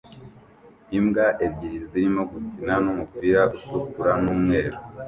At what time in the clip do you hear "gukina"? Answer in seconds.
2.31-2.73